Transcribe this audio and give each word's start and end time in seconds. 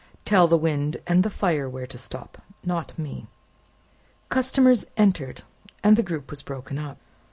"Tell 0.25 0.47
the 0.47 0.57
Wind 0.57 0.97
and 1.05 1.21
the 1.21 1.29
Fire 1.29 1.69
where 1.69 1.85
to 1.85 1.95
stop; 1.99 2.41
not 2.63 2.97
me!" 2.97 3.27
Customers 4.29 4.87
entered, 4.97 5.43
and 5.83 5.95
the 5.95 6.01
group 6.01 6.31
was 6.31 6.41
broken 6.41 6.79
up. 6.79 6.97